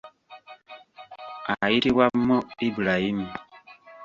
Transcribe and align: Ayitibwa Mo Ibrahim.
Ayitibwa 1.65 2.05
Mo 2.27 2.37
Ibrahim. 2.67 3.19